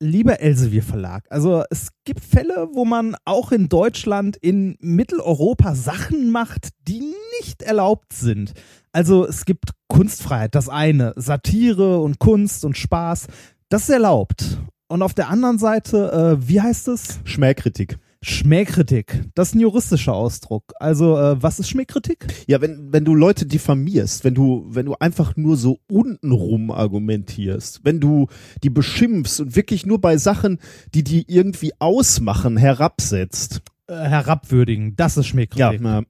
[0.00, 6.30] Lieber Elsevier Verlag, also es gibt Fälle, wo man auch in Deutschland, in Mitteleuropa Sachen
[6.30, 7.02] macht, die
[7.40, 8.54] nicht erlaubt sind.
[8.92, 13.26] Also es gibt Kunstfreiheit, das eine, Satire und Kunst und Spaß,
[13.68, 14.58] das ist erlaubt.
[14.86, 17.18] Und auf der anderen Seite, äh, wie heißt es?
[17.24, 17.98] Schmähkritik.
[18.22, 19.24] Schmähkritik.
[19.34, 20.72] Das ist ein juristischer Ausdruck.
[20.80, 22.26] Also, äh, was ist Schmähkritik?
[22.46, 27.80] Ja, wenn, wenn du Leute diffamierst, wenn du, wenn du einfach nur so untenrum argumentierst,
[27.84, 28.26] wenn du
[28.62, 30.58] die beschimpfst und wirklich nur bei Sachen,
[30.94, 33.62] die die irgendwie ausmachen, herabsetzt.
[33.86, 34.96] Äh, herabwürdigen.
[34.96, 35.80] Das ist Schmähkritik.
[35.80, 36.02] Ja, äh,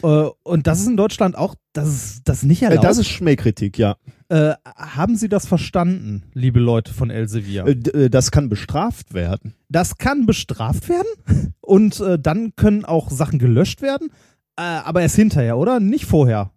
[0.00, 2.84] und das ist in Deutschland auch, das ist das nicht äh, erlaubt.
[2.84, 3.96] das ist Schmähkritik, ja.
[4.28, 7.66] äh, haben Sie das verstanden, liebe Leute von Elsevier?
[7.66, 9.54] Äh, äh, Das kann bestraft werden.
[9.68, 14.10] Das kann bestraft werden und äh, dann können auch Sachen gelöscht werden,
[14.56, 15.80] äh, aber erst hinterher, oder?
[15.80, 16.50] Nicht vorher.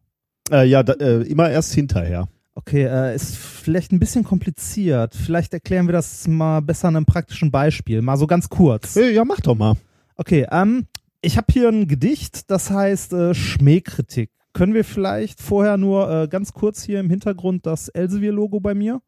[0.52, 2.27] Äh, ja, da, äh, immer erst hinterher.
[2.54, 5.16] Okay, äh, ist vielleicht ein bisschen kompliziert.
[5.16, 8.98] Vielleicht erklären wir das mal besser an einem praktischen Beispiel, mal so ganz kurz.
[8.98, 9.76] Äh, ja, mach doch mal.
[10.18, 10.85] Okay, ähm,
[11.21, 14.31] ich habe hier ein Gedicht, das heißt äh, Schmähkritik.
[14.53, 19.01] Können wir vielleicht vorher nur äh, ganz kurz hier im Hintergrund das Elsevier-Logo bei mir?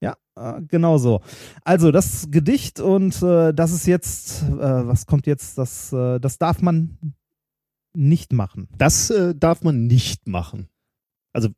[0.00, 1.20] Ja, äh, genau so.
[1.64, 5.58] Also das Gedicht und äh, das ist jetzt, äh, was kommt jetzt?
[5.58, 6.98] Das, äh, das darf man
[7.94, 8.68] nicht machen.
[8.78, 10.68] Das äh, darf man nicht machen.
[11.32, 11.50] Also,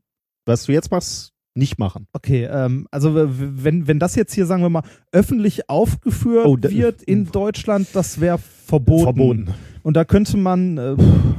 [0.47, 2.07] was du jetzt machst, nicht machen.
[2.13, 7.03] Okay, ähm, also wenn, wenn das jetzt hier, sagen wir mal, öffentlich aufgeführt Oh, wird
[7.03, 9.03] in Deutschland, das wäre verboten.
[9.03, 9.55] Verboten.
[9.83, 11.35] Und da könnte man, äh, pff,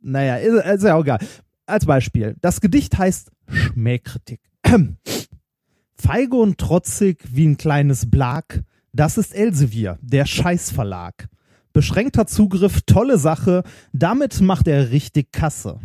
[0.00, 1.18] naja, ist, ist ja auch egal.
[1.66, 4.40] Als Beispiel, das Gedicht heißt Schmähkritik.
[5.94, 11.28] Feige und trotzig wie ein kleines Blag, das ist Elsevier, der Scheißverlag.
[11.72, 15.78] Beschränkter Zugriff, tolle Sache, damit macht er richtig Kasse.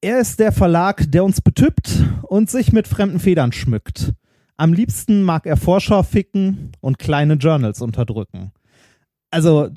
[0.00, 4.12] Er ist der Verlag, der uns betüppt und sich mit fremden Federn schmückt.
[4.56, 8.52] Am liebsten mag er Forscher ficken und kleine Journals unterdrücken.
[9.30, 9.70] Also,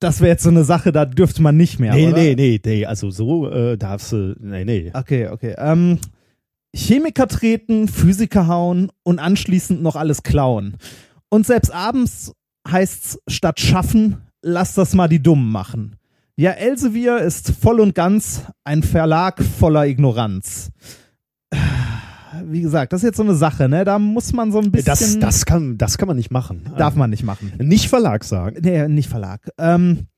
[0.00, 1.94] das wäre jetzt so eine Sache, da dürfte man nicht mehr.
[1.94, 2.18] nee, oder?
[2.18, 2.84] nee, nee, nee.
[2.84, 4.36] Also so äh, darfst du.
[4.40, 4.90] Nee, nee.
[4.92, 5.54] Okay, okay.
[5.56, 5.98] Ähm,
[6.74, 10.76] Chemiker treten, Physiker hauen und anschließend noch alles klauen.
[11.30, 12.32] Und selbst abends
[12.68, 15.96] heißt's statt schaffen, lass das mal die Dummen machen.
[16.38, 20.70] Ja, Elsevier ist voll und ganz ein Verlag voller Ignoranz.
[22.44, 23.84] Wie gesagt, das ist jetzt so eine Sache, ne?
[23.86, 24.84] Da muss man so ein bisschen.
[24.84, 26.70] Das, das, kann, das kann man nicht machen.
[26.76, 27.54] darf man nicht machen.
[27.58, 28.58] Nicht Verlag sagen.
[28.60, 29.48] Nee, nicht Verlag.
[29.56, 30.08] Ähm,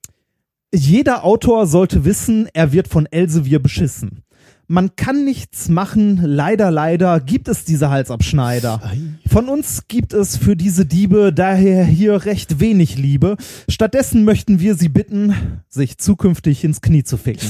[0.75, 4.25] jeder Autor sollte wissen, er wird von Elsevier beschissen.
[4.71, 8.83] Man kann nichts machen, leider, leider gibt es diese Halsabschneider.
[9.27, 13.37] Von uns gibt es für diese Diebe daher hier recht wenig Liebe.
[13.69, 15.35] Stattdessen möchten wir sie bitten,
[15.71, 17.49] sich zukünftig ins Knie zu ficken.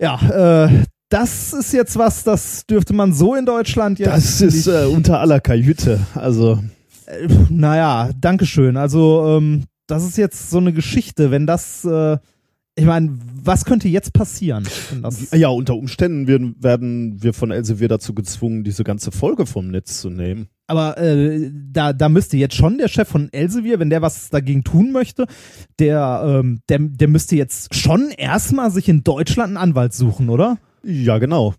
[0.00, 4.08] Ja, äh, das ist jetzt was, das dürfte man so in Deutschland jetzt.
[4.08, 6.00] Das ist äh, unter aller Kajüte.
[6.14, 6.58] Also,
[7.04, 8.76] Äh, naja, Dankeschön.
[8.78, 12.16] Also, ähm, das ist jetzt so eine Geschichte, wenn das, äh,
[12.76, 14.66] ich meine, was könnte jetzt passieren?
[15.32, 20.00] Ja, unter Umständen werden, werden wir von Elsevier dazu gezwungen, diese ganze Folge vom Netz
[20.00, 20.48] zu nehmen.
[20.66, 24.62] aber äh, da, da müsste jetzt schon der Chef von Elsevier, wenn der was dagegen
[24.62, 25.26] tun möchte,
[25.78, 30.58] der, ähm, der, der müsste jetzt schon erstmal sich in Deutschland einen Anwalt suchen, oder?
[30.82, 31.48] Ja, genau.